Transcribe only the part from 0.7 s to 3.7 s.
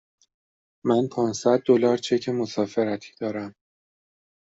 من پانصد دلار چک مسافرتی دارم.